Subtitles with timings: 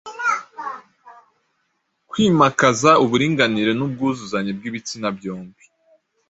[2.09, 5.63] kwimakaza uburinganire n’ubwuzuzanye bw’ibitsina byombi.